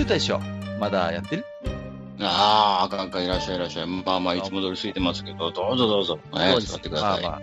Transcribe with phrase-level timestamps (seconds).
[0.00, 0.40] ゆうたでしょ
[0.78, 1.44] まだやってる？
[2.20, 3.86] ああ、あかんあかん、いらっしゃいいらっしゃい。
[3.86, 6.16] まあまあ、いつも通り空いてますけど、どうぞどうぞ。
[6.16, 6.22] ね、
[6.52, 7.22] そうです座ってください。
[7.22, 7.40] まあまあ、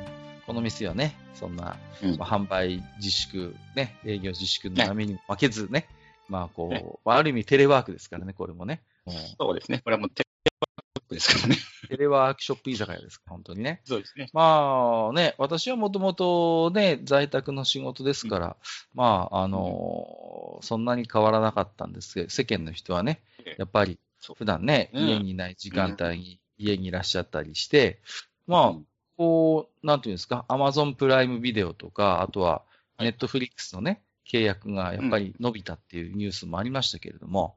[0.47, 5.87] この店はね、そんな、うんまあ、販売自粛、ね、営業自粛の波にも負けずね、
[6.29, 8.81] まあこう、ねまあある意味テレワークですからね、これもね。
[9.05, 9.81] うんそうですね。
[9.83, 11.61] これはもうテレワークですからね。
[11.97, 13.23] テレワークショップ居酒屋ですか？
[13.27, 13.81] ら、本当にね。
[13.85, 14.29] そうですね。
[14.33, 18.55] まあね、私はもともとね、在宅の仕事ですから、
[18.93, 23.97] まあ、あのそんなに変わらなかったんですけど、世間の人はねええ、やっぱり
[24.35, 27.99] 普段ね、うん家にいない時間帯に家にいらっしゃったりして、
[28.45, 28.85] まあうん、
[29.17, 32.63] こう、なんていうんですか、アマゾンプライムビデオとか、あとはは
[32.99, 37.55] いネットフリックスのね、契約がやっぱり伸びたっていうニュースもありましたけれども、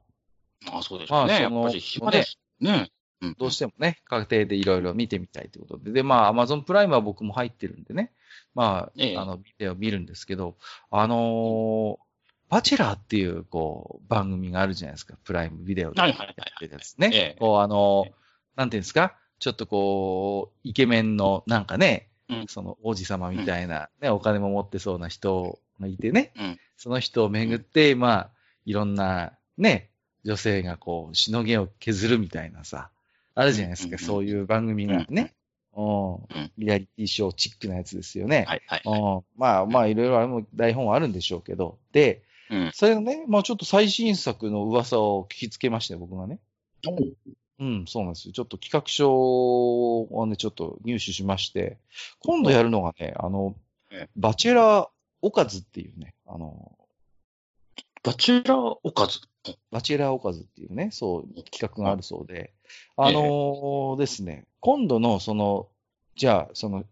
[0.65, 1.33] まあそうでしょうね。
[1.33, 2.39] まあやっぱり暇です。
[2.59, 2.91] ね。
[3.21, 8.11] うんどうしてもね、家庭でいろいろ見てみたいということで、で、まあ、Amazon プライムは僕も入ってるんでね、
[8.55, 9.17] まあ、ええ。
[9.17, 10.57] あの、ビデオ見るんですけど、
[10.89, 12.11] あのー
[12.49, 17.09] バチェラーっていう、こう、番組があるじゃないですか、プライムビデオでやはいはいはいってるやつね。
[17.13, 17.37] ええ。
[17.39, 18.21] こう、あのーええ
[18.57, 22.45] なんていうんですか、ちょっとこう、イケメンの、なんかね、うん。
[22.47, 26.59] その王子様みたいな、ね、お金も持ってそうな人がいてね、うん。
[26.77, 28.31] その人をめぐって、まあ、
[28.65, 29.89] いろんな、ね、
[30.25, 32.89] 女性がこう、しのげを削るみたいなさ、
[33.35, 35.33] あるじゃないですか、うんそういう番組がね。
[35.73, 38.45] うんんリアリティショーチックなやつですよね。
[38.47, 38.81] はいはい。
[38.85, 41.77] うんまあまあ、いろいろあれも台本はあるんでしょうけど。
[41.93, 42.71] で、うん。
[42.73, 46.39] それのね、まあちょっと最新作の噂を聞きつけまして、僕がね。
[47.59, 48.33] うん、そうなんですよ。
[48.33, 51.77] ちょっと企画書をね、ちょっと入手しまして、
[52.19, 53.55] 今度やるのがね、あの
[53.91, 54.87] ええ、バチェラー
[55.21, 56.75] おかずっていうね、あの、
[58.03, 59.21] バチェラーおかず。
[59.71, 62.53] バチェラーおかずっていうね、そう、企画があるそうで、
[62.95, 65.67] あのーですね、今度のその、
[66.15, 66.83] じゃあ、その、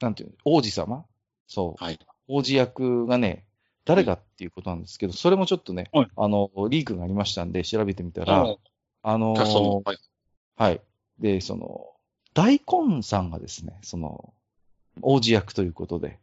[0.00, 1.04] なんていうの、王子様？
[1.46, 1.98] そう、はい。
[2.28, 3.44] 王子役がね、
[3.84, 8.56] 誰かっていうことなんですけど、それもちょっとね、はいあの、リークがありましたんで、調べてみたら、あ
[9.02, 9.34] あの。
[9.34, 9.98] ーはい。
[10.56, 10.80] はい。
[11.18, 11.86] で、その、
[12.32, 14.32] 大根さんがですね、その、
[15.02, 16.18] 王子役ということで、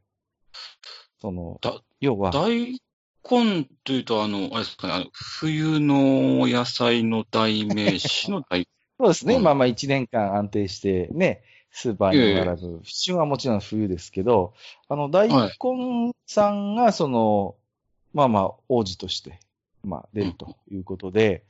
[1.22, 2.82] そのだ、要は、大
[3.30, 8.68] 根というと、あの、あれですかね、あの冬の野菜の代名詞の大
[9.00, 9.44] そうですね、うん。
[9.44, 14.54] まあまあ一年間安定してね、スーパーに並ぶ、旬はもちろん冬ですけど、
[14.88, 17.56] あの、大根さんが、その、
[18.14, 19.40] まあまあ、王子として、
[19.84, 21.46] まあ、出るということで、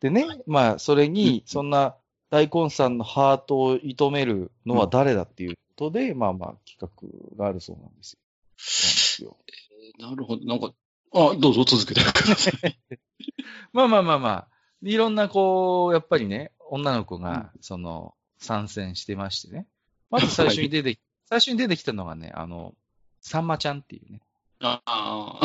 [0.00, 1.96] でね、まあ、それに、そんな
[2.30, 8.18] 大根さんのハートを射止めるのは誰だっていうことで、まあまあ、企画があるそうなんですよ。
[8.56, 10.10] そうなんですよ。
[10.10, 10.44] なるほど。
[10.44, 10.72] なんか、
[11.14, 12.78] あ、どうぞ続けてください。
[13.72, 14.48] まあまあまあまあ、
[14.82, 19.66] いろんなこう、やっぱりね、女の子が、その、参戦してましてね。
[20.10, 22.74] まず最初に出てき、最初に出てきたのがね、あの、
[23.20, 24.20] さんまちゃんっていうね。
[24.60, 25.40] ああ。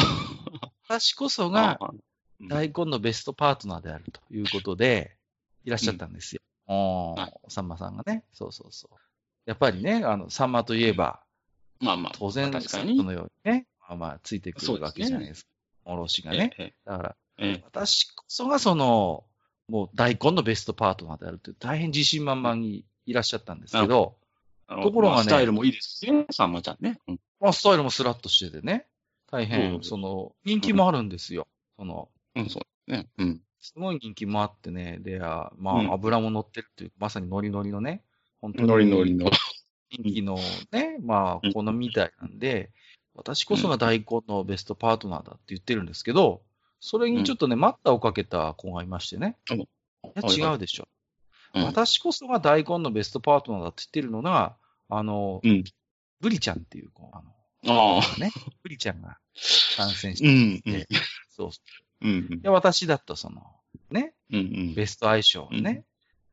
[0.87, 1.79] 私こそが
[2.49, 5.17] 大根のベストパートナーであるということで、
[5.65, 6.41] いらっしゃったんですよ。
[6.67, 8.23] おーはいさんまさんがね。
[8.33, 8.95] そうそうそう。
[9.45, 11.21] やっぱりね、あの、さんまといえば、
[11.79, 12.97] まあまあ、当然、確かに。
[13.03, 15.49] のようにね、まあまあ、ついてくるわけじゃないですか。
[15.87, 16.51] おろしがね。
[16.57, 19.23] ええだから、ええ私こそがその、
[19.67, 24.17] もう大根のベストパートナーであるという、大変自信満々にいらっしゃったんですけど、
[24.67, 26.99] ところがねまあスタイルもいいですしね、さんまちゃんね。
[27.07, 28.87] うんまあ、スタイルもスラッとしててね、
[29.31, 31.47] 大う変、んその、人気もあるんですよ。
[31.77, 33.07] その、うん、そうね。
[33.17, 33.41] うん。
[33.59, 38.03] すごい人気もあってね、で、あまうんあ、油も乗ってるという、まさにノリノリのね、
[38.41, 39.29] 本当にノリノリの。
[39.89, 40.37] 人気の
[40.71, 42.71] ね、まあ、うん好みみたいなんで、
[43.17, 46.41] 私こそが大根のベストパートナーだって言ってるんですけど、
[46.79, 49.35] それにちょっとね、待ったをかけた子がいましてね。
[49.51, 49.67] うんい
[50.39, 50.87] や、違うでしょ。
[51.55, 54.55] うん私こそが大根のベストパートナーだって言ってるのが、
[54.89, 55.63] あの、うん
[56.19, 57.21] ブリちゃんっていう子、あ
[57.65, 58.19] あの、あ。
[58.19, 58.31] ね、
[58.63, 60.61] ブリちゃんが参戦しうん。
[60.61, 60.87] て、
[61.29, 61.49] そう。
[62.01, 62.19] うん。
[62.33, 63.43] いや、私だとその、
[63.91, 64.13] ね。
[64.29, 65.85] ベスト相性ね。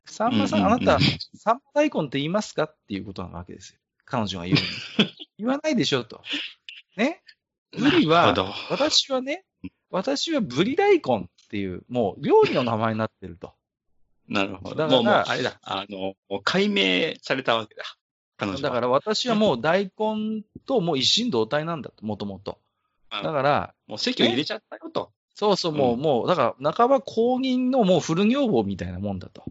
[0.06, 0.98] さんまさんあなた、
[1.34, 2.64] さんま大根って言いますか？
[2.64, 3.78] っていうことなわけですよ。
[4.04, 4.62] 彼女が言うに。
[5.38, 6.22] 言わないでしょと。
[6.96, 7.22] ね。
[7.76, 8.34] ブリは
[8.70, 9.44] 私はね、
[9.90, 13.52] 私はブリ大根っていう、もう料理の名前になってると。
[14.28, 14.74] なるほど。
[14.74, 15.58] だからあれだ。
[15.62, 17.84] あの、もう解明されたわけだ。
[18.38, 22.58] だから私はもう大根ともう一心同体なんだと、もともと。
[22.58, 25.12] うんだから、もう席を入れちゃったよと。
[25.34, 29.44] そうそう、もう、うんもう、だから、半ば公認のもう古女房みたいなもんだと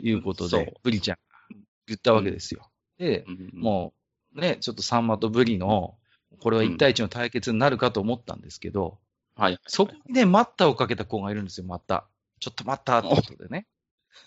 [0.00, 2.70] いうことで、ブリちゃんが言ったわけですよ。
[2.96, 3.92] で、うんも
[4.34, 5.98] う、ね、ちょっとサンマとブリの、
[6.40, 8.98] これは一対一の対決になるかと思ったんですけど、
[9.36, 9.58] はい。
[9.66, 12.06] そこにね、待ったをかけた子がいるんですよ、また。
[12.40, 13.66] ちょっと待ったってことでね。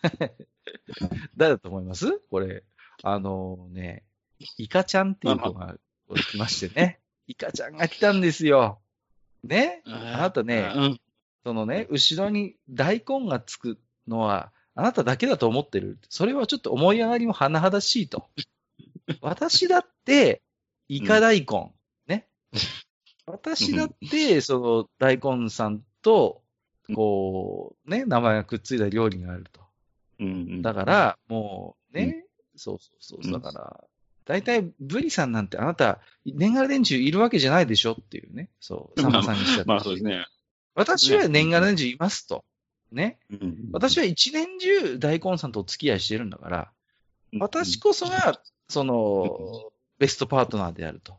[1.38, 2.20] 誰だと思います？
[2.32, 2.64] これ、
[3.04, 4.04] あのね、
[4.58, 5.76] イカちゃんっていう子が
[6.32, 7.00] 来ましてね。
[7.28, 8.80] イカちゃんが来たんですよ。
[9.44, 9.82] ね？
[9.86, 11.02] あなたね、うん。
[11.44, 16.00] そのね、後ろに大根がつくのは、あなただけだと思ってる。
[16.10, 18.28] それはちょっと思い上がりも甚だしいと。
[19.22, 20.42] 私だって、
[20.88, 21.75] イカ大根、ね。
[23.26, 26.42] 私だって、その大根さんと、
[26.94, 29.62] こう、ね、名前がくっついた料理があると。
[30.20, 30.62] うん。
[30.62, 32.26] だから、もうね、
[32.56, 33.84] そうそうそう、だから、
[34.26, 38.50] 大体、ブリさんなんてあなた、年がら年中いるわけじゃないでしょっていうね。
[38.60, 39.66] そう、 さんまさんにしたら。
[39.66, 40.26] まあそうですね。
[40.74, 42.44] 私は年がら年中いますと。
[42.92, 43.18] ね。
[43.30, 46.72] うん私は一年中大根さんとお付き合いしてるんだから、
[47.40, 51.18] 私こそが、その、ベストパートナーであると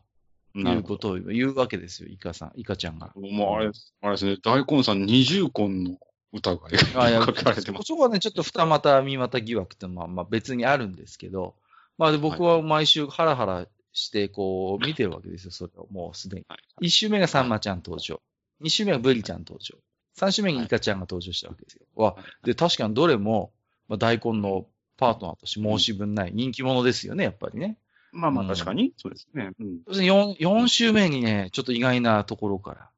[0.61, 3.11] いうことを言うわけですよ、イカさん、イカちゃんが。
[3.15, 3.71] もうあれ、
[4.01, 5.97] あれですね、大根さん二重婚の
[6.33, 7.85] 疑いあいやが書かれてます。
[7.85, 11.55] そこはね、ちょっと二股三股疑惑ってのは、まあ別にあるんですけど、
[11.97, 16.45] まあで僕は毎週ハラハラして、こう、見てるわけですよ、それを、もうすでに。
[16.47, 18.21] はい一週目がサンマちゃん登場。
[18.59, 19.75] 二週目がブリちゃん登場。
[20.13, 21.85] 三週目にイカちゃんが登場したわけですよ。
[21.95, 23.51] わで、確かにどれも、
[23.87, 24.67] まあ、大根の
[24.97, 27.77] パートナーとして申し分ない人気者ですよね、やっぱりね。
[28.17, 29.51] まあまあ確かに、そうですね。
[29.59, 29.79] うん。
[29.87, 32.89] 要するに 4, 4週目にね、ちょっと意外なところから、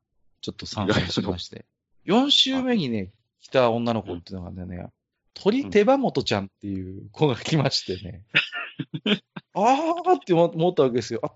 [0.42, 1.66] ちょっと参戦しまして。
[2.06, 3.12] 4週目にね、
[3.42, 4.88] 来た女の子っていうのがね、
[5.34, 8.24] 鳥手羽元ちゃんっていう子が来ましてね。
[9.54, 11.20] あーって思思ったわけですよ。
[11.24, 11.32] あ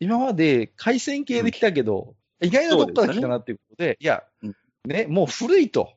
[0.00, 4.56] 今まで海鮮系で来たけど、意外なとこから来たなっていうことで、いやうん、
[4.86, 5.92] ね、もう古いと。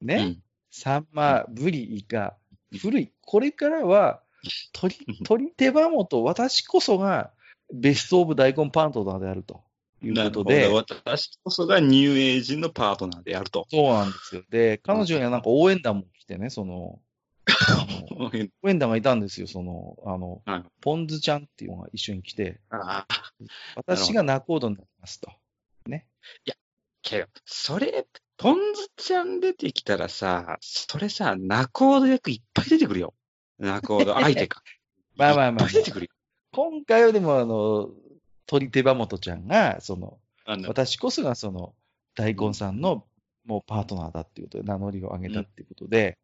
[0.00, 0.42] ね、うん
[0.78, 2.36] サンマ、ブリ、イカ、
[2.78, 3.10] 古い。
[3.22, 4.20] これからは、
[4.72, 7.30] 鳥、鳥手羽元、私こそが
[7.72, 9.62] ベストオブ大根パートナーであると
[10.02, 10.74] いうことで、ど。
[10.74, 13.66] 私こそがニューエイジのパートナーであると。
[13.70, 14.42] そうなんですよ。
[14.50, 17.00] で、彼女にはなんか応援団も来てね、その、
[18.62, 23.32] 応援団がいたんですよ、その、あの、はいポンズちゃんっていうのが一緒に来て、ああ、
[23.74, 25.30] 私が仲人になりますと。
[27.06, 28.06] けど、それ、
[28.36, 33.14] ポンズちゃん出てきたらさ、それさ、ナコード役いっぱい出てくるよ。
[33.58, 34.62] ナコード相手か。
[35.16, 35.68] まあまあまあ。
[36.52, 37.90] 今回はでも、あの、
[38.46, 41.74] 鳥手羽元ちゃんが、その、あの、私こそがその、
[42.14, 43.04] 大根さんの
[43.44, 46.18] もうパートナーだっていうことで名乗りを上げたっていうことで、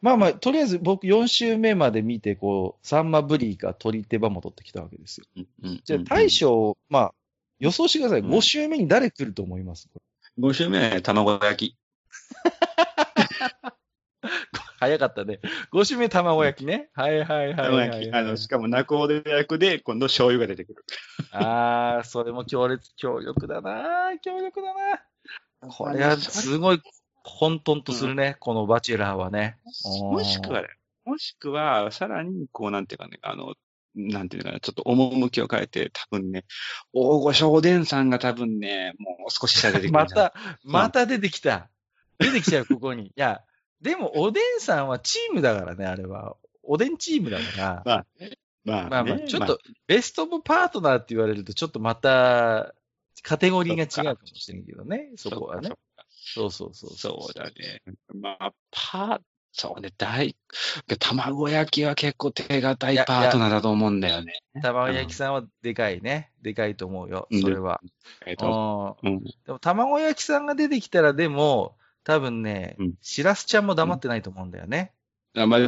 [0.00, 5.26] まあまあ、とりあえず僕4週目まで見て、こう、サンマブリーか鳥手羽元ってきたわけですよ。
[5.36, 7.14] うんうんじゃあ大将、まあ、
[7.58, 8.20] 予想してください。
[8.20, 10.00] うん5週目に誰来ると思います、こ
[10.38, 11.76] 5週目は卵焼き。
[14.80, 15.40] れ早かったね。
[15.72, 16.90] 5週目卵焼きね。
[16.94, 17.76] はいはいはい卵。
[17.78, 18.12] 焼き。
[18.12, 20.84] あの、しかもナコード役で、今度醤油が出てくる。
[21.32, 26.80] あー、それも強烈、強力だな強力だなこれはすごい
[27.22, 29.58] 混沌とするね、このバチェラーはね。
[30.00, 30.68] もしくはね、
[31.04, 33.54] もしくは、さらに、こう、なんていうかね、あの、
[33.94, 36.44] なんていうのかな、ちょっと趣を変えて、多分ね、
[36.92, 40.06] 大御所おでんさんが多分ね、もう少し下出てくるん ま。
[40.06, 40.34] た、
[40.64, 41.70] また出てきた。
[42.18, 43.06] 出てきちゃう、ここに。
[43.06, 43.40] いや、
[43.86, 46.36] でも、おでんさんはチームだからね、あれは。
[46.64, 47.82] おでんチームだから。
[47.84, 48.30] まあね、
[48.64, 52.74] まあね、まあまあ、ちょっと、ベストオブパートナーって言われると、ちょっとまた、
[53.22, 55.70] カテゴリーが違うかもしれんけどね、そこはね。
[56.08, 57.82] そうそうそうそうだね。
[58.12, 59.20] まあ、パー、
[59.52, 60.36] そうね、大、
[60.98, 64.32] 卵焼きは結構手堅いパートナーだと思うんだよね。
[64.60, 66.32] 卵焼きさんはでかいね。
[66.42, 67.80] でかいと思うよ、うんそれは。
[69.02, 69.24] うん。
[69.24, 71.76] でも、卵焼きさんが出てきたら、でも、
[72.06, 74.92] 多分ねうん、しらすちゃんも黙ってないと思うんだよね。
[75.36, 75.66] あまあ、ね？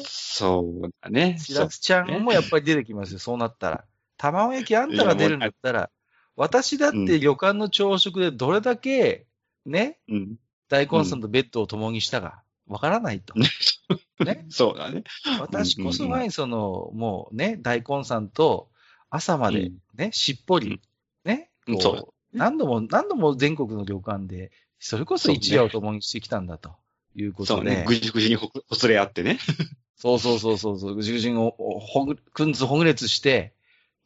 [0.00, 1.38] そうだね。
[1.38, 3.84] しらすちゃんもやっぱり出てきますよ、そうなったら。
[4.16, 5.90] 卵焼きあんたが出るんだったら、
[6.34, 9.26] 私だって旅館の朝食でどれだけ、
[9.66, 10.36] ね、そううん。
[10.70, 13.34] 大根さんとベッドを共にしたか、わからないと。
[13.38, 14.46] ね？
[14.48, 15.04] そうだね。
[15.40, 18.70] 私こそが、その、もうね、大根さんと
[19.10, 20.80] 朝までうんね、しっぽり、
[21.24, 26.76] ね、こう何度も、何度も全国の旅館で、それこそ一夜を共にしてきたんだと
[27.14, 29.38] いうことでそうね。、ぐじぐじにほほつれ合ってね。
[29.96, 33.52] そうそうそうそうそう、ぐじぐじをほぐ、くんつほぐれつして、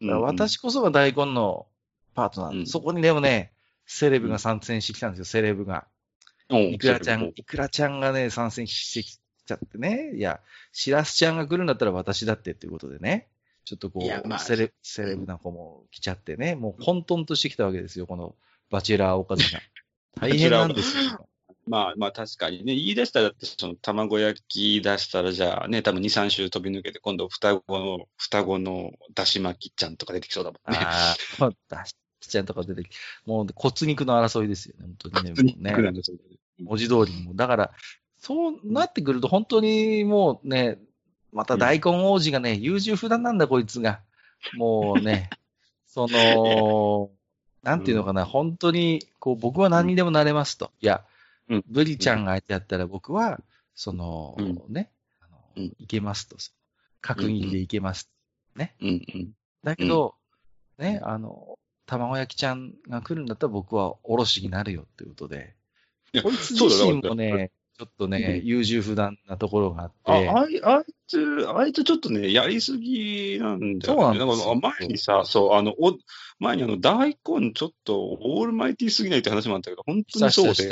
[0.00, 1.66] 私こそが大根の
[2.14, 2.58] パートナー。
[2.60, 3.52] うんそこにでもね、
[3.86, 5.86] セレブが参戦してきたんですよ、セレブが。
[6.48, 10.12] うん、いくらちゃん、うんいくらちゃんがね、参戦してきちゃってね。
[10.16, 10.40] いや、
[10.72, 13.28] しらすちゃんが来るんだったら私だってっていうことでね。
[13.64, 16.56] ちょっとこう、まあセレセレブな子も来ちゃってね。
[16.56, 18.34] もう混沌としてきたわけですよ、この
[18.70, 19.60] バチェラー岡田が。
[20.20, 21.26] 大変なんですよ。
[21.66, 30.78] まあまあ確かにね、言い出したらだってその卵焼き出したらじゃあね、多分2、3週飛び抜けて今度双子の、双子のだし巻きちゃんとか出てきそうだもんね。
[30.82, 32.88] ああ、だしちゃんとか出てき
[33.26, 35.72] もう骨肉の争いですよね、本当にね。
[35.72, 36.02] ねね
[36.58, 37.34] 文字通りにも。
[37.34, 37.70] だから、
[38.18, 40.78] そうなってくると本当にもうね、
[41.32, 44.00] また大根王子がね、優柔不断なんだこいつが。
[44.54, 45.30] もうね、
[45.86, 47.10] その、
[47.62, 50.72] なんていうのかな、本当に、こう、僕は何にでもなれますと。
[50.80, 51.04] いや、
[51.48, 53.40] うん、ブリちゃんが相手やったら僕は、
[53.74, 54.90] その、うん、ね、
[55.20, 56.36] あの、うん、いけますと。
[57.00, 58.10] 角切りでいけます。
[58.56, 58.74] ね。
[58.80, 59.30] うんうん、
[59.62, 60.14] だけど、
[60.78, 65.54] ね、あの、卵焼きちゃんが来るんだったら僕はおろしになるよっていうことで。
[66.22, 67.50] こいつ自身もね、
[67.82, 70.28] ちょっとね、優柔不断なところがあって。
[70.28, 73.80] あ、あいあいつ、あいつちょっとね、やりすぎなんだよ、ね。
[73.82, 74.54] そうなんですよ。
[74.54, 75.98] 前にさ、そう、あの、お
[76.38, 80.70] 前にあの、大根ちょっとオールマイティすぎないって話もあったけど、本当にそうで。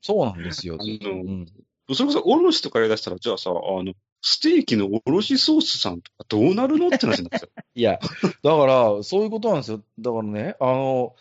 [0.00, 0.76] そうなんですよ。
[0.78, 1.46] あの、うん、
[1.92, 7.50] それこそ、おろしとかやりだしたら、じゃあさ、あの、ステーキのおろしソースさんとかどうなるのって話になっちゃう。
[7.74, 7.98] いや、
[8.42, 9.82] だから、そういうことなんですよ。
[9.98, 11.16] だからね、あの、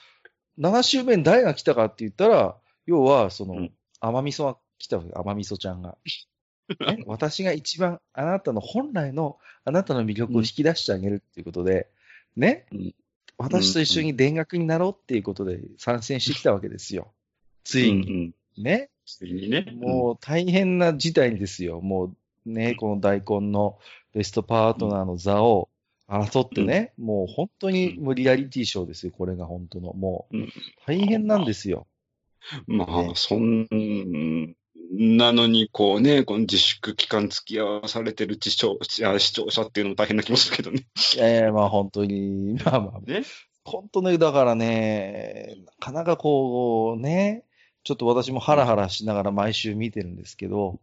[0.59, 5.97] 7周目に誰が来たかって言ったら、要は、その、うん、甘味噌が来たわけ、甘味噌ちゃんが。
[6.79, 11.87] ね、私が一番あなたの本来のあなたの魅力を引き出してあげるっていうことで、
[12.35, 12.95] ね、うん、
[13.37, 17.13] 私と一緒に田楽になろうっていうことで参戦してきたわけですよ。
[17.63, 18.33] ついに。
[18.57, 18.89] ね？
[19.05, 19.73] ついにね。
[19.73, 21.81] もう大変な事態ですよ。
[21.81, 23.77] もうね、この大根の
[24.13, 25.69] ベストパートナーの座を
[26.07, 29.93] 争ってね、もう本当にもうリアリティショーですよ、これが本当の。
[29.93, 30.35] もう
[30.85, 31.87] 大変なんですよ。
[32.67, 33.67] まあ、ね、そん
[34.95, 40.85] なのに、こうね、この自粛期間付き合わされてる視聴視聴者っていうのも大変な気もするけどね。
[41.15, 43.23] いやいや、まあ本当に、 まあまあ、ね、
[43.65, 47.43] 本当ね、だからね、なかなかこうね、
[47.83, 50.79] ちょっと私もハラハラしながら毎週見てるんですけど、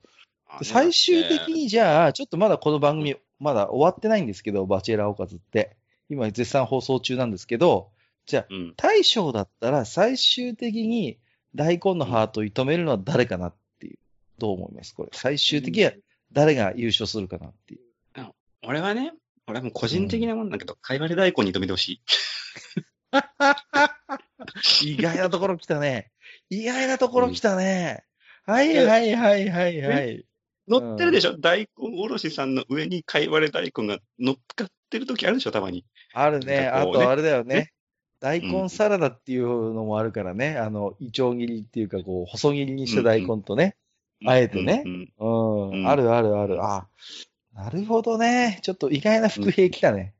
[0.62, 5.76] 最終的にじゃあ、ちょっとまだこの番組、まだ終わってないんですけど、バチェラーおかずって。
[6.08, 7.90] 今絶賛放送中なんですけど、
[8.26, 11.18] じゃあ、大将だったら最終的に
[11.54, 13.54] 大根のハートを射止めるのは誰かなっ。
[14.40, 14.94] どう思います？
[14.94, 15.10] これ。
[15.12, 15.92] 最終的には
[16.32, 17.80] 誰が優勝するかなっていう。
[18.62, 19.12] 俺はね、
[19.46, 22.00] 俺はもう個人的なもんだけど、かいわれ大根に止めてほし
[24.82, 24.96] い。
[24.96, 26.10] 意外なところ来たね。
[26.50, 28.04] 意外なところ来たね。
[28.46, 30.26] うん、はいはいはいはいはい。
[30.68, 31.66] 乗ってるでしょ、うん、大根
[32.02, 35.86] おろしさんの上にかいわれ大根が乗っかってる時あるでしょたまに。
[36.12, 36.68] あるね。
[36.68, 37.72] あとあれだよね。
[38.20, 40.56] 大根サラダっていうのもあるからね。
[40.58, 43.74] うん、あの、イチョウ切りっていうか、こう、細切りにした大根とね。
[44.22, 44.84] うん、あえてね。
[45.18, 45.88] うん。
[45.88, 46.64] あるあるある。
[46.64, 46.88] あ、
[47.54, 48.60] なるほどね。
[48.62, 50.14] ちょっと意外な伏兵来たね。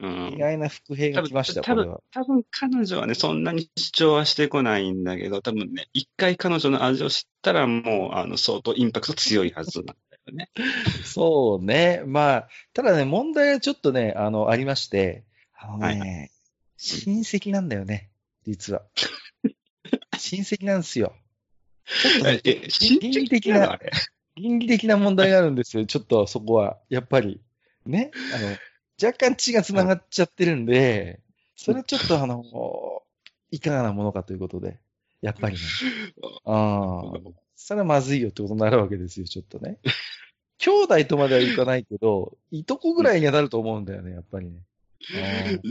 [0.00, 9.94] うん、意外な伏兵が来ました、多分、多分彼女はね、そんなに主張はしてこないんだけど、多分ね、一回彼女の味を知ったらもう、あの、相当インパクト強いはずなんだ
[10.26, 10.50] よね。
[11.04, 12.02] そうね。
[12.06, 16.30] まあ、ただね、問題はちょっとね、あの、ありまして、あのね、はい、
[16.78, 18.10] 親戚なんだよね、
[18.46, 18.82] 実は。
[20.18, 21.14] 親戚なんですよ。
[22.02, 22.40] ちょっとね、
[23.00, 23.78] 倫理的な、
[24.36, 25.84] 倫理的な問題があるんですよ。
[25.86, 27.40] ちょっとそこは、やっぱり。
[27.86, 28.10] ね。
[28.34, 28.48] あの、
[29.02, 31.20] 若干血が繋がっちゃってるんで、
[31.56, 33.02] それちょっとあの、
[33.50, 34.78] いかがなものかということで、
[35.20, 35.60] やっぱりね。
[36.44, 37.12] ああ。
[37.56, 39.78] それはまずいよってことになるわけですよ、ちょっとね。
[40.58, 44.62] 兄弟とまではいかないけど、いとこぐらいにはなると思うんだよね、やっぱりね。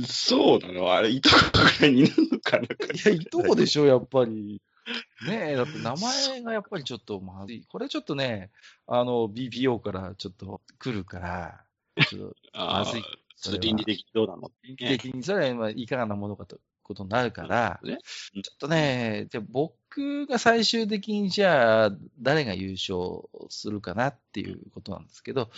[0.08, 0.94] そうなの？
[0.94, 2.64] あれ、いとこぐらいになるのかな？
[2.64, 2.68] い
[3.06, 4.62] や、いとこでしょ、やっぱり。
[5.28, 7.66] ねえ、だって名前がやっぱりちょっとまずい。
[7.66, 8.52] これちょっとね、
[8.88, 11.64] あの、BPO からちょっと来るから、
[12.08, 13.04] ちょっと まずい。
[13.38, 14.52] ちょっと倫理的どうなの？
[14.64, 25.50] 倫理的にそれはいかがなものかとことになるから、ねちょっとね、じゃ僕が最終的にじゃあ誰が優勝するかなっていうことなんですけど、うん、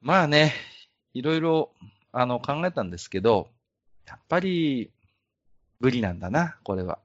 [0.00, 0.52] まあね、
[1.14, 1.72] いろいろ
[2.10, 3.48] あの考えたんですけど、
[4.06, 4.90] やっぱり
[5.80, 6.98] ブリなんだな、これは。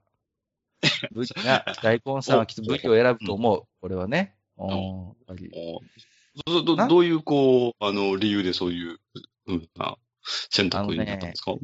[1.12, 4.34] ブリが、大根さんはきっとブリを選ぶと思う、これはね。
[4.56, 5.50] おやっぱり
[6.46, 8.98] どどどういう、こう、あの、理由でそういう、
[9.46, 9.96] うん、な
[10.50, 11.58] 選択になったんですか、ね、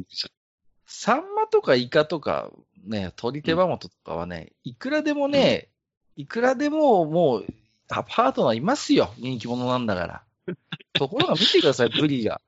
[0.87, 2.51] サンマとかイカとか、
[2.85, 5.69] ね、鳥手羽元とかはね、いくらでもね、
[6.17, 7.47] いくらでももう、
[7.89, 9.13] パートナーいますよ。
[9.19, 10.23] 人気者なんだから。
[10.95, 12.41] ところが見てください、ブリが。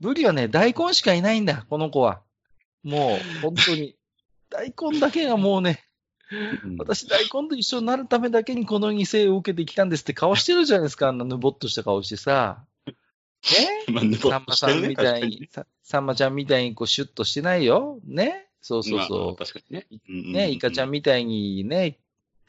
[0.00, 2.22] ブリはね、大根しかいないんだ、この子は。
[2.82, 3.96] もう、本当に。
[4.50, 5.84] 大根だけがもうね、
[6.78, 12.64] 私大根と一緒になるためだけにこの犠牲を受けてきたんですって顔してるじゃないですか、あんなぬぼっとした顔してさ。
[13.90, 14.16] ね？
[14.16, 15.48] さんまさんみたいに、
[15.82, 17.98] さんまちゃんみたいにこうシュッとしてないよ。
[18.04, 18.46] ね？
[18.60, 19.36] そうそうそう。
[19.36, 19.86] 確かにね。
[20.08, 21.98] ね、イカちゃんみたいにね、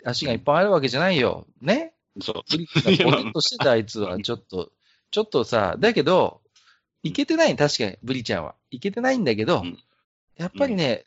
[0.03, 1.47] 足がいっぱいあるわけじゃないよ。
[1.61, 1.93] ね？
[2.19, 2.43] そう。
[2.51, 4.71] ブリッジがポテッとしてたあいつは、 ちょっと、
[5.11, 6.41] ちょっとさ、だけど、
[7.03, 8.55] いけてない、確かに、ブリちゃんは。
[8.69, 9.77] いけてないんだけど、うん
[10.37, 11.05] やっぱりね、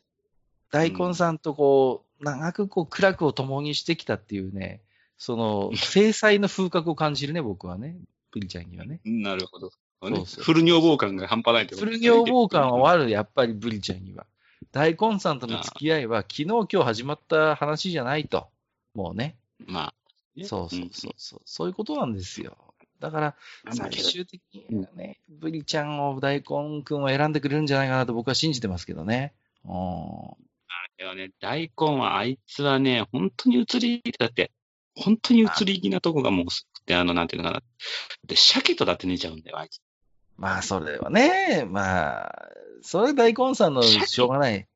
[0.70, 4.80] 大根さんとこう、長くこう、苦楽を共にしてきたっていうね、
[5.18, 7.96] その、制裁の風格を感じるね、僕はね。
[8.32, 9.00] ブリちゃんにはね。
[9.04, 9.70] なるほど。
[10.02, 14.26] そうそうフル女房感が半端ないってことフル女房感はある、やっぱりブリちゃんには。
[14.72, 18.48] 大根さんとの付き合いは、昨日今日始まった話じゃないと。
[18.94, 19.36] もうね。
[19.66, 19.94] まあ。
[20.36, 22.56] ねそうそうそうそう、そういうことなんですよ。
[23.00, 23.34] だから、
[23.66, 29.32] うん最終的にはね、ブリちゃんを大根くんを選んでくれるんじゃないかなと僕は信じてますけどね。
[29.64, 29.72] うん。
[30.96, 34.52] でもね、大根は、あいつはね、本当に移り、だって、
[34.94, 37.62] 本当に移り気なとこがもうすくて、あの、なんていうのかな。
[38.26, 39.80] で、鮭とだって寝ちゃうんだよ、あいつ。
[40.36, 42.48] まあ、それはね、まあ、
[42.82, 44.66] それ大根さんのしょうがない。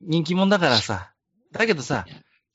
[0.00, 1.12] 人気者だからさ。
[1.52, 2.06] だけどさ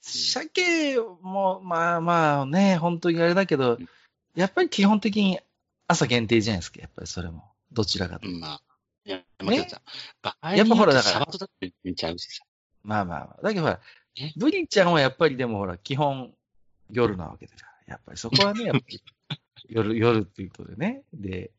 [0.01, 3.87] 鮭も、まあまあね、本当にあれだけどうん、
[4.35, 5.39] やっぱり基本的に
[5.87, 7.43] 朝限定じゃないですか、やっぱりそれも。
[7.71, 8.27] どちらかと。
[8.27, 8.61] まあ。
[9.05, 9.81] いや、まあ、けどさ、
[10.21, 12.43] 場合やっぱほらだからサバとだって寝ちゃうしさ。
[12.87, 13.41] まあまあまあ。
[13.43, 13.79] だけどほら
[14.19, 16.33] え、ブリちゃんはやっぱりでもほら、基本
[16.89, 17.93] 夜なわけだから。
[17.93, 19.01] やっぱりそこはね、やっぱり
[19.69, 21.03] 夜、 夜っていうことでね。
[21.13, 21.51] で、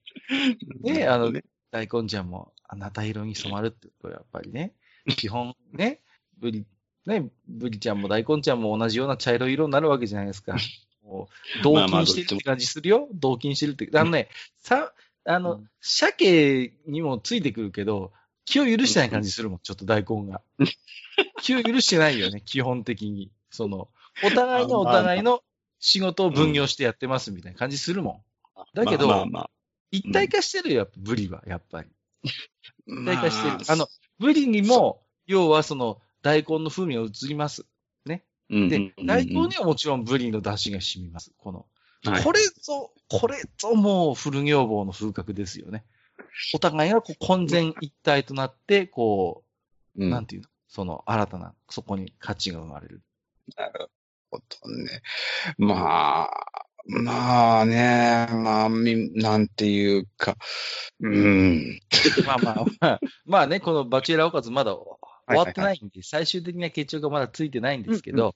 [0.80, 4.72] ね、あの、ね大根ちゃんも、あなた色に染まるってことはやっぱりね、
[5.06, 6.00] 基本ね、
[6.38, 6.64] ブリ、
[7.04, 10.56] ね、ブリちゃんも大根ちゃんも同じような茶色い色になるわけじゃないですか。
[11.02, 11.28] も
[11.60, 13.08] う、同金してるって感じするよ。
[13.12, 13.90] 同金してるって。
[13.98, 14.94] あのね、さ、
[15.24, 18.12] あの、うん鮭にもついてくるけど、
[18.48, 20.40] 気を許してない感じするもん、ちょっと大根が。
[21.42, 23.30] 気を許してないよね、基本的に。
[23.50, 23.88] その、
[24.24, 25.42] お互いのお互いの
[25.80, 28.24] 仕事を分業してやってますみたいな感じするも
[28.56, 28.64] ん。
[28.74, 29.50] だけどまあまあまあ
[29.90, 31.88] 一体化してるよ、やっぱブリは、やっぱり。
[32.86, 33.56] 一体化してる。
[33.56, 33.88] まあの、
[34.18, 37.66] ブリにも、要はその、大根の風味が移ります。
[38.04, 41.32] でうんうん、うん大根にはもちろんブリの出汁が染みます。
[41.36, 41.66] この、
[42.04, 45.84] はいこれぞ、これぞもう古女房の風格ですよね。
[46.54, 49.44] お互いがこう混然一体となって、こ
[49.96, 50.10] う、うん。
[50.10, 50.48] なんていうの？
[50.68, 53.02] その新たな、そこに価値が生まれる。
[53.56, 53.88] なる
[54.30, 55.02] ほどね。
[55.56, 56.30] まあ、
[56.86, 60.36] まあね、まあ、みなんていうか、
[61.00, 61.80] うん。
[62.26, 68.34] まあまあ、まあ、 まあね、このバチェラーおかずまだ終わってはないんで、最終的な決着がまだついてないんですけど、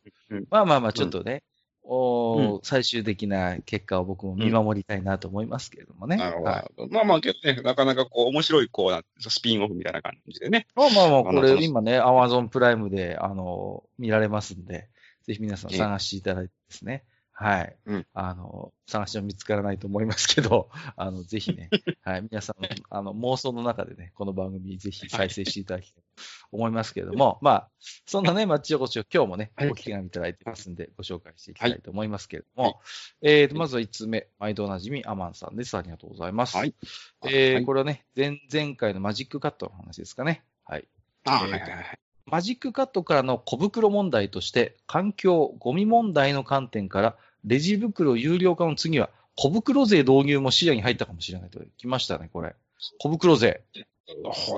[0.50, 1.42] まあまあまあ、ちょっとね、
[1.84, 6.16] おーう最終的な結果を僕も見守りたいなと思いますけれどもね。
[6.16, 6.50] なるほど。
[6.50, 10.66] はいまあまあ、けどね、なかなかこう、面白い、こうなん、スピンオフみたいな感じでね。
[10.76, 14.88] まあまあまあ、これ今ね、アマゾンプライムで、あの、見られますんで、
[15.24, 17.04] ぜひ皆さんええ探していただいてですね。
[17.42, 17.76] はい。
[17.86, 21.70] うんあの、探しても見つからないと思いますけど、 あの、ぜひね、
[22.02, 22.22] はい。
[22.22, 27.70] 皆さんの、あの、妄想の中でね、この番組ぜひ再生していただきたいと思いますけれども、まあ、
[28.06, 32.74] そんなね、マッチ横丁、今日もね、はいお手紙いただいてますんで、ご紹介していきたいと思いますけれども、はい
[33.22, 35.76] えーと、まずは1つ目、毎度おなじみ、アマンさんです。
[35.76, 36.56] ありがとうございます。
[36.56, 36.74] はい。
[37.24, 40.44] えーはいこれはね、前、前回のマジックカットの話ですかね。
[40.64, 40.86] はい。
[41.24, 41.98] あ、えーはいはいはい。
[42.26, 51.60] マジックカットからの小袋問題として、環境、ゴミ問題の観点から、レジ袋有料化の次は、小袋税導入も視野に入ったかもしれないと。
[51.78, 52.54] 来ましたね、これ。
[52.98, 53.62] 小袋税。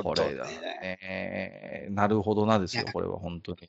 [0.02, 1.86] これだね。
[1.90, 3.68] なるほどなですよこれは本当に。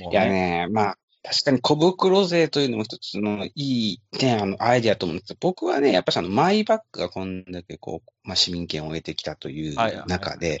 [0.00, 10.58] もういやね、まあ、確かに小袋税というのも一つのいい、ね、あの、アイデアと思うんですけど、僕はね、やっぱりあの、マイバッグがこんだけこう、まあ、市民権を得てきたというはいはいはい中で、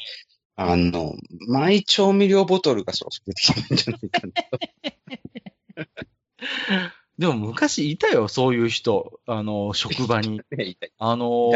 [0.56, 1.14] あの、
[1.48, 4.20] マイ調味料ボトルがそろそろ出てきたんじゃないか
[5.76, 6.94] な。
[7.18, 9.20] でも昔いたよ、そういう人。
[9.26, 10.40] あの、職場に。
[10.50, 11.50] ねあの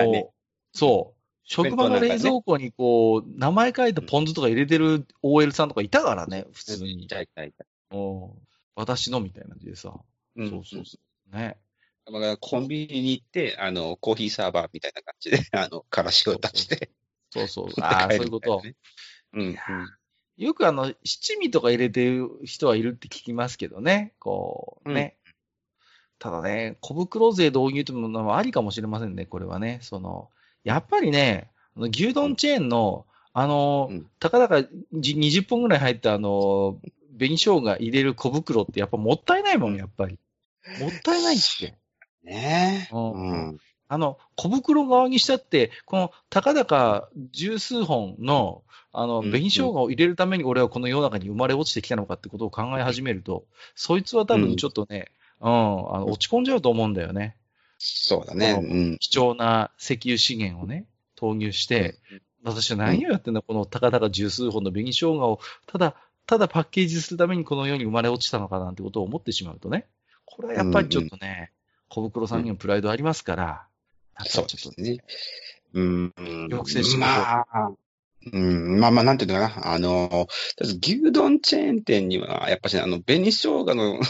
[0.73, 1.19] そう。
[1.45, 7.07] 職場の冷蔵庫にこう、名前書いたポン酢とか入れてる OL さんとかいたからね、普通にい。
[7.09, 7.65] たいたいた。
[7.91, 8.37] お
[8.75, 9.95] 私のみたいな感じでさ。
[10.37, 10.99] うんそうそうそ
[11.33, 11.37] う。
[11.37, 11.57] ね。
[12.41, 16.91] コンビニに行って、あの、コーヒーサーバーみたいな感じで、 あの、からしを出して。
[17.31, 17.69] そうそう。
[17.83, 18.63] ああ、そういうこと。
[19.33, 19.57] うん。
[20.37, 24.15] よくあの、七味とか入れてる人はいるって聞きますけどね。
[24.19, 25.19] こう、ね。
[26.19, 29.79] ただね、小袋税導入というのはありかもしれませんね、これはね。
[29.83, 30.31] その、
[30.65, 36.79] やっぱりね、牛丼チェーンの、あの、うんたかだかじ20本ぐらい入ったあの、
[37.19, 40.19] 紅生姜入れる小袋ってやっぱもったいないもん、やっぱり。
[40.81, 41.75] もったいないって。
[42.25, 42.95] ねえ。
[42.95, 43.59] うんうん。
[43.89, 55.53] あの、小袋側にしたって、この、たかだか十数本の、あの、うん紅生姜を入れるために俺はこの世の中に生まれ落ちてきたのかってことを考え始めると、そいつは多分ちょっとね、うん、あ
[56.01, 57.37] の落ち込んじゃうと思うんだよね。
[57.79, 58.59] そうだね。
[58.61, 58.99] ううん。
[58.99, 61.97] 貴重な石油資源をね、投入して、
[62.43, 65.95] 私は何をやってんだ、このたかだか十数本の紅生姜を、ただ、
[66.27, 69.87] ただパッケージするためにこの世に生まれ落ちたのかなんてことを思ってしまうとね、
[70.25, 71.53] これはやっぱりちょっとね、
[71.89, 73.67] 小袋さんにもプライドありますから、やっ
[74.17, 74.99] ぱりちょっとそうですね
[75.75, 76.13] うん。
[76.51, 77.71] 抑制してまあ、
[78.33, 79.73] うん、まあまあ、なんていうのかな。
[79.73, 80.29] あの、
[80.83, 84.01] 牛丼チェーン店には、やっぱし、あの、紅生姜の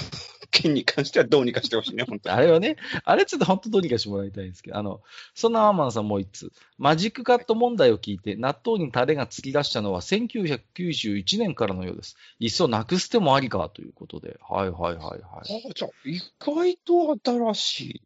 [0.51, 2.35] 件に関してはどうにかしてほしいね、本当に。
[2.37, 5.01] あれはね、あれちょっと本当どうにかしてもらいたいんですけど、あの、
[5.35, 12.17] そんなアーマンさんもう一つ、マジックカット問題を聞いて、納豆にタレが突き出したのは1991年からのようです。
[12.39, 14.39] いっそなくす手もありかということで。
[14.49, 15.21] はいはいはいはい。
[15.21, 18.03] あじゃあ、意外と新しい。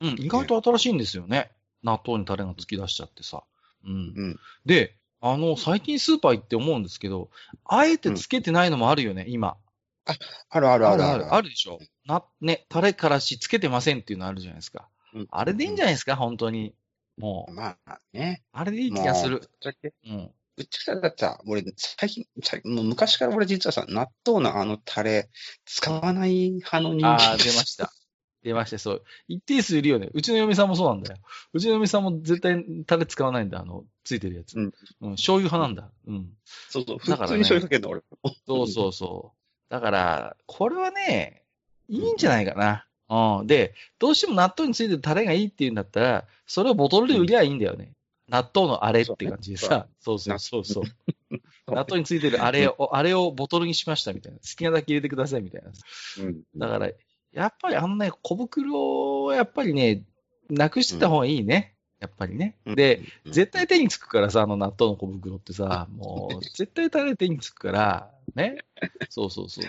[0.00, 1.50] うん、意外と新しいんですよね。
[1.82, 3.44] 納豆にタレが突き出しちゃってさ。
[3.84, 3.92] うん。
[3.92, 3.96] う
[4.28, 4.40] ん。
[4.66, 7.30] で、あの、最近スーパー行って思うんですけど、
[7.64, 9.56] あえてつけてないのもあるよね、今。
[10.06, 11.24] あるあるあるある。
[11.24, 11.78] ある、あるでしょ。
[12.06, 14.88] な、ね、タレからしつけてませんっていうのあるじゃないですか。
[15.14, 16.74] うんあれでいいんじゃないですか、本当に。
[17.16, 18.42] もう、まあね。
[18.52, 19.40] あれでいい気がする。
[19.40, 20.30] ぶっちゃけうん。
[20.56, 25.30] ぶっちゃけだってさ、俺、最近、最もう昔から俺実はさ、納豆のあのタレ、
[25.64, 27.90] 使わない派の人間ああ、出ました。
[28.42, 29.04] 出ました、そう。
[29.26, 30.10] 一定数いるよね。
[30.12, 31.20] うちの嫁さんもそうなんだよ。
[31.52, 34.54] うちの嫁さんも絶対タレ使わないんだ、あの、ついてるやつ。
[34.54, 34.72] うん。
[35.00, 35.90] うん、醤油派なんだ。
[36.06, 36.32] うん。
[36.68, 38.02] そうそう、だからね普通に醤油かけるの、俺。
[38.46, 39.35] そうそうそう。
[39.68, 41.42] だから、これはね、
[41.88, 42.86] いいんじゃないかな。
[43.40, 43.46] うん。
[43.46, 47.92] で、どうしても納豆についてるタレがいいっていうんだったら、それをボトルで売りゃいいんだよね。
[48.28, 49.86] 納豆のあれって感じでさ。
[50.00, 50.84] そうそうそうそう。
[51.68, 54.38] 納豆についてるあれを、あれをボトルにしましたみたいな。
[54.38, 55.70] 好きなだけ入れてくださいみたいな。
[56.24, 56.42] うん。
[56.56, 56.90] だから、
[57.32, 60.02] やっぱりあのね、小袋はやっぱりね、
[60.48, 61.75] なくしてた方がいいね。
[62.00, 62.56] やっぱりね。
[62.66, 68.58] で、、絶対手につくからさ、あの納豆の小袋ってさ、 もう、絶対タレ手につくから、ね。
[69.08, 69.68] そうそうそうそ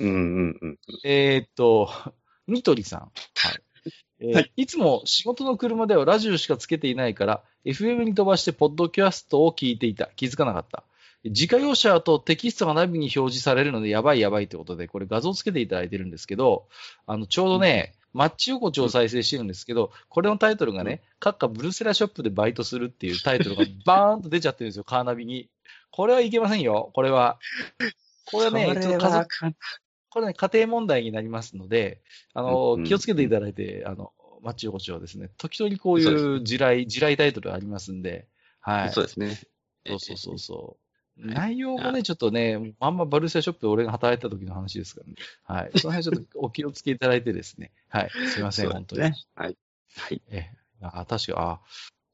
[0.00, 0.04] う。
[0.04, 0.78] うんうんうん。
[1.04, 1.90] えーっと、
[2.46, 3.00] ニトリさん。
[3.00, 3.12] はい。
[4.20, 10.10] えーはいいつも仕事の車ではラジオしかつけていないから、FM に飛ばしてポッドキャストを聞いていた。
[10.16, 10.84] 気づかなかった。
[11.24, 16.66] 自家用車だとテキストがナビに表示されるのでやばいやばいってことで、これ画像つけていただいてるんですけど、
[17.06, 25.48] あの、ちょうどね、マッチ横丁を再生してるんですけど、これのタイトルがね、閣下ブルセラショップでバイトするっていうタイトルがバーンと出ちゃってるんですよ、カーナビに。
[25.90, 27.38] これはいけませんよ、これは。
[28.24, 29.54] これはね、それちょっと家族
[30.08, 32.00] これね、家庭問題になりますので、
[32.34, 38.26] あの、うん気をつけていただいて、あの、マッチ横丁はですね、時々こういう地雷、地雷タイトルありますんで、
[38.60, 38.90] はい。
[38.90, 39.40] そうですね。
[39.86, 40.79] そうそうそうそう。
[41.20, 45.14] 内容もね、ちょっとね、まんまバルセアショップで俺が働いてた時の話ですからね。
[45.44, 45.70] はい。
[45.78, 47.70] その辺ちょっとお気をつけいただいてですね。
[47.88, 48.10] はい。
[48.28, 49.02] すいません、そう本当に。
[49.02, 49.14] はい。
[49.34, 49.56] はい。
[50.30, 50.56] ええ。
[50.82, 51.60] あ、確か、あ、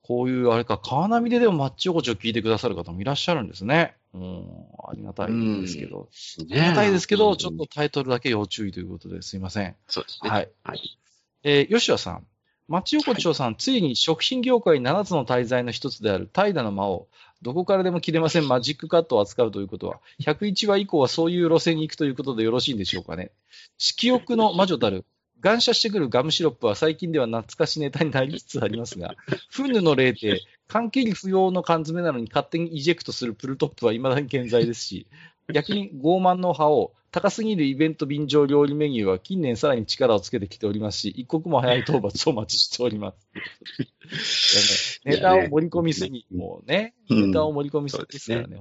[0.02, 3.96] こういう、あれか、カーナビででもマッチ横丁聞いてくださる方もいらっしゃるんですね。
[4.14, 4.46] うん、
[4.88, 6.08] ありがたいですけど。
[6.40, 9.76] ありがたいですけど、ちょっとタイトルだけ要注意ということですいません。
[9.88, 10.30] そうですね。
[10.30, 10.50] はい。
[10.64, 10.98] はい。
[11.42, 12.26] えー吉田さん。
[12.68, 17.08] 町横丁さん、ついに食品業界7つの大罪の一つである怠惰の魔王。
[17.42, 18.48] どこからでも切れません。
[18.48, 23.30] マジックカットを扱うということは、101話以降はそういう路線に行くということでよろしいんでしょうかね。
[23.78, 25.04] 色欲の魔女たる、
[25.40, 29.14] 感謝してくるガムシロップは最近では懐かしネタになりつつありますが、
[29.50, 35.06] フンヌの例で、関係に不要の缶詰なのに勝手にイジェクトするプルトップは未だに健在ですし、
[35.52, 45.00] 逆に傲慢の派を高すぎるイベント便乗料理メニューは近年さらに力をつけてきておりますし、 一刻も早い討伐をお待ちしております。
[45.04, 48.60] ネタを盛り込みすぎ、もうね、うんネタを盛り込みすぎですからね、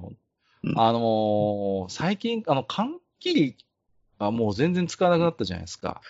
[0.62, 3.56] うんあのー最近、あの、缶切り
[4.18, 6.00] はもう全然使わなくなったじゃないですか。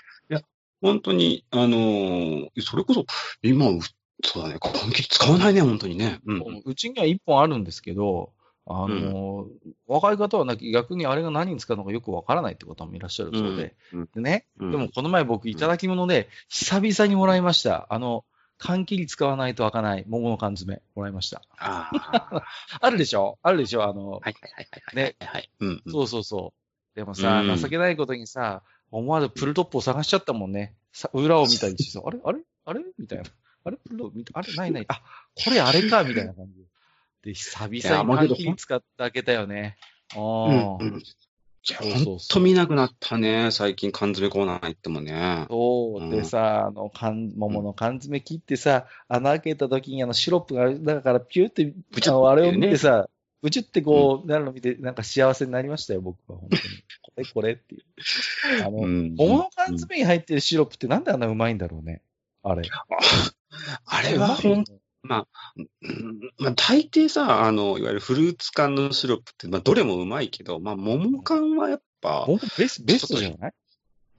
[0.83, 3.07] 本当に、あのーそれこそ、
[3.43, 3.81] 今、う
[4.23, 6.21] そうだね、関係使わないね、本当にね。
[6.27, 6.63] うん。
[6.65, 8.33] うちには一本あるんですけど、
[8.69, 9.49] あのー
[9.87, 13.75] 若い方はなき逆にあれが何に使うのかよくわからないって方もいらっしゃるそうで。
[13.93, 17.87] うんでね、うんでもこの前僕いただき物で久々にもらいました。
[17.91, 18.25] あの、
[18.59, 21.43] 缶切り使わないと開かない桃の缶詰もらいました。
[21.59, 22.35] ああ。
[22.37, 22.43] は
[22.81, 23.39] あるでしょ？
[23.43, 23.85] あるでしょ？
[23.85, 24.33] あの、いはいはい
[24.71, 24.97] はい。
[24.97, 25.15] ね。
[25.21, 25.51] はい。
[25.61, 25.83] うん。
[25.89, 26.53] そうそうそ
[26.95, 26.97] う。
[26.97, 30.75] でもさ、うん情けないことにさ、思わずプルトップを探しちゃったもんね。
[30.93, 32.19] さ裏を見たりしてさ、あれ？
[32.25, 32.41] あれ？
[32.65, 32.81] あれ？
[32.99, 33.25] みたいな。
[33.65, 33.77] あれ？
[33.77, 34.39] プルトップ見た？
[34.39, 34.53] あれ？
[34.55, 34.85] ないない。
[34.89, 35.03] あ、
[35.45, 36.03] これあれか？
[36.03, 36.65] みたいな感じで。
[37.27, 39.77] で、久々に缶切り使って開けたよね。
[40.15, 40.99] ああ、うんうん。
[40.99, 41.03] い
[41.69, 43.51] や、そうそうそうほんと見なくなったね。
[43.51, 45.47] 最近缶詰コーナー行ってもね。
[45.51, 46.11] そう。
[46.11, 53.09] でさ、あの、缶、桃の缶詰切ってさ、穴開けた時にあのシロップが、だからピューって、ブチュッあれを見てさ、
[53.43, 56.63] ブチュってこう、なるの見て、なんか幸せになりましたよ、僕は、本当に。
[57.03, 58.65] これこれっていう。
[58.65, 62.03] あの、うん桃の缶詰に入ってるシロップってなんであんなうまいんだろうね。
[62.45, 62.63] あれ。
[63.85, 64.65] あれはほん、
[65.09, 73.53] まあ、うんまあ、大抵さ、あの、いわゆるフルーツ缶のシロップって、まあ、どれもうまいけど、まあ、桃缶はやっぱ、桃ベスベストじゃない？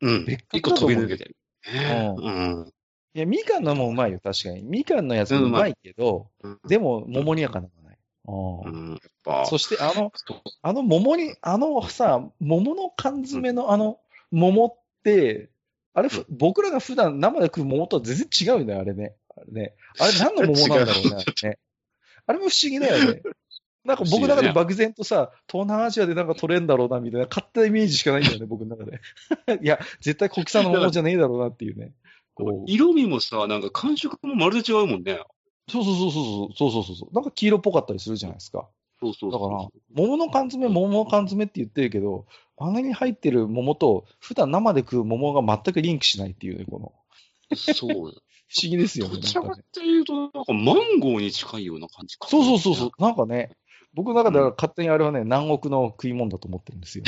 [0.02, 1.36] うん、別一個飛び抜けてる。
[1.74, 2.14] ね。
[2.18, 2.74] ううん。
[3.14, 4.64] いや、みかんのもうまいよ、確かに。
[4.64, 6.60] みかんのやつもうまいけど、うん。
[6.68, 7.98] でも、桃にはかなわない。
[8.28, 8.90] ううん。
[8.90, 10.12] ん、やっぱ、そして、あの、
[10.62, 14.00] あの桃に、あのさ、桃の缶詰のあの
[14.32, 15.50] 桃って、
[15.94, 19.16] あれ、僕らが普段生で食う桃とは全然違うよね、あれね。
[19.38, 19.76] あれね。
[20.00, 21.60] あれ何の桃なんだろうね、 あれね。
[22.26, 23.22] あれも不思議だよね。
[23.86, 29.00] なんか僕の中で漠然とさ、東南アジアでなんか取れんだろうな、みたいな勝手なイメージしかないんだよね、僕の中で。
[29.64, 31.94] いや、絶対国産の桃じゃねえだろうなっていうね。
[32.34, 35.20] こう色味もさ、なんか感触もまるで違うもんね。
[35.70, 37.16] そうそうそうそう、そうそうそうそう。
[37.16, 38.68] なんか黄色っぽかったりするじゃないですか。
[39.00, 42.26] そうそうだから、桃の缶詰、桃の缶詰って言ってるけど、
[42.58, 46.94] あれに入ってる桃と、普段生で食う桃が全くリンクしないっていうね、この。
[47.56, 48.14] そう。
[48.48, 49.16] 不思議ですよね。
[49.16, 52.28] どちらかっていうと、なんかマンゴーに近いような感じか。
[52.30, 52.92] そうそうそうそう。
[53.02, 53.52] なんかね、
[53.94, 57.04] 僕の中では勝手にあれはね、南国の食い物だと思ってるんですよ。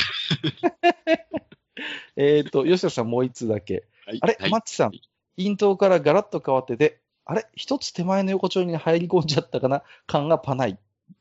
[2.17, 3.85] えっと、吉田さんもう一つだけ。
[4.05, 4.91] はい、あれ、はい、マッチさん、
[5.37, 9.83] イントからガラッと変わってて、あれ一つ手前の横丁に入り込んじゃったかな？
[10.07, 10.77] 感がパない。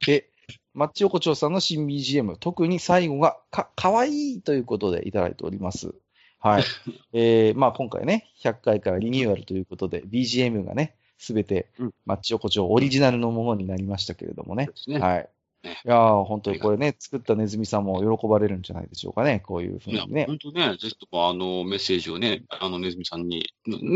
[0.07, 0.31] で、
[0.75, 5.95] マッチ横丁さんの新 BGM、特に最後がか、かわいいということでいただいております。
[6.41, 6.63] はい。
[7.13, 11.69] えー、まあ今回ね、100回からリニューアルということで、BGM がね、すべて、
[12.07, 14.71] マッチ横丁オリジナルのものになりましたけれどもね。
[14.87, 15.29] ねはい。
[15.65, 20.27] いやー、本当にこれね、作ったネズミさんも喜ばれるんじゃないでしょうかね、こういうふうにね。
[20.27, 23.45] 本当ね、ぜひともあの、メッセージをね、あの、ネズミさんに、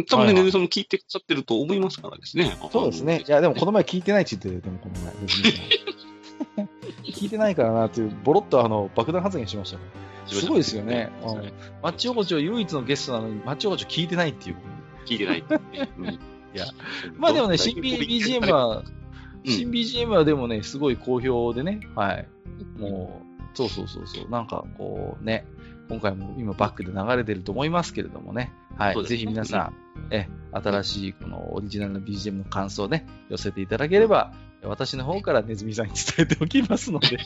[0.09, 2.57] 多分ね、ネズミさんも聞いてくださってると思いますからですね。
[2.73, 3.23] そうですね。
[3.27, 6.69] いや、でもこの前聞いてないって言ってるでもこの前、ネズミさん。
[7.05, 10.12] 聞いてないからなっていう、ボロッとあの、爆弾発言しましたね。
[10.27, 11.11] すごいですよね。
[11.83, 14.57] マッチ横丁唯一のゲストなのに、マッチ横丁聞いてないっていう。
[15.07, 15.39] 聞いてない。
[15.39, 16.67] いや、
[17.17, 18.85] まあでもね、新 BGM は、
[19.45, 22.29] 新 BGM はでもね、すごい好評でね、はい。
[22.79, 25.47] もう、そうそうそうそう、なんかこうね、
[25.89, 29.05] 今回も今バックで流れてると思いますけれどもね、はい。
[29.05, 29.75] ぜひ皆さん、
[30.11, 34.33] え、新しいこのオリジナルの BGM の感想をね、寄せていただければ、
[34.63, 37.19] 私の方からネズミさんに伝えておきますので。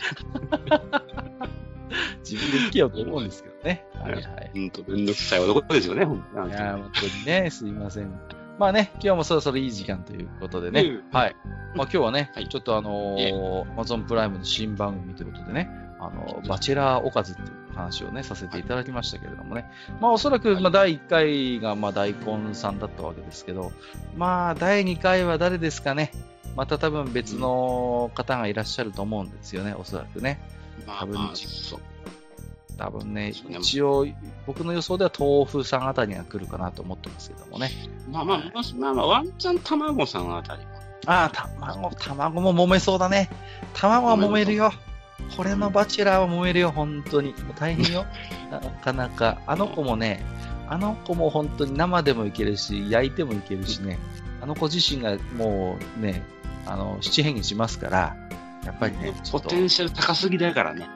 [2.28, 3.84] 自分で聞けよと思うんですけどね。
[3.94, 4.50] はいはい。
[4.52, 6.48] ほんと、めんどくさい男ですよね、ほんと。
[6.48, 8.12] いや、本当にね、すいません。
[8.58, 10.80] まあね、今日もそろそろいい時間ということでね。
[10.80, 11.36] うん、はい。
[11.74, 15.68] まあ今日はね、はい、ちょっとあのマゾンプライムの新番組ということでね、
[16.00, 19.66] あのー、バチェラーおかずっていう話をね、させていただきましたけれどもね。
[20.00, 23.72] まあおそらく、まあ第1回が、まあ大根さんだったわけですけど、
[24.16, 26.10] まあ第2回は誰ですかね。
[26.56, 30.40] また多分別の方がいらっしゃると思うんですよね、おそらくね。
[30.86, 31.80] 多分、まあ、そう
[32.76, 34.06] 多分ね、一応、
[34.46, 37.70] 僕の予想では豆腐さんあたりが来るかなと思ってますけどもね。
[38.10, 40.62] まあまあ、まあまあ、ワンチャン卵さんあたり。
[41.06, 43.30] ああ、卵、卵も揉めそうだね。
[43.72, 44.72] 卵は揉めるよ。
[45.36, 47.30] これのバチェラーは揉めるよ、本当に。
[47.30, 48.04] もう大変よ。
[48.50, 49.38] なかなか。
[49.46, 50.22] あの子もね、
[50.68, 53.98] あの子も本当に生でもいけるし、焼いてもいけるしね。
[54.42, 56.22] あの子自身がもうね、
[56.66, 58.16] あの、七変化しますから、
[58.66, 59.14] やっぱりね。
[59.30, 60.88] ポテンシャル高すぎだからね。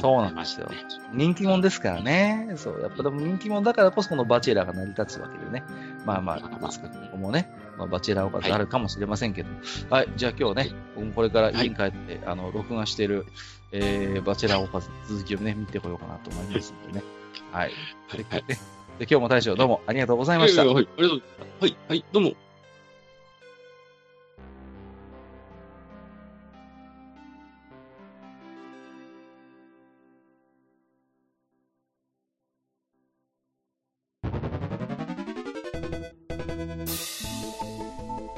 [0.00, 0.68] そうなんですよ。
[1.12, 2.54] 人気者ですからね。
[2.56, 2.80] そう。
[2.80, 5.62] やっぱでも人気者だからこそこのバチェラーが成り立つわけでね。
[6.06, 9.50] まあまあ、いくつかここもね、まあ、バチェラーおかずあるかもしれませんけど。
[9.90, 13.26] はい、はい、じゃあ今日ね、僕もこれから家に帰って、はい、あの、録画している、
[13.72, 17.04] えー、バチェラーおかず続きをね、見てこようかなと思いますのでね。
[17.52, 17.72] はい。
[18.08, 18.26] はい。
[18.30, 18.54] はい、で
[19.00, 20.64] 今日も大将どうもありがとうございました。
[20.64, 21.60] はい、はい、ありがとうございます。
[21.60, 22.47] はい、はい、どうも。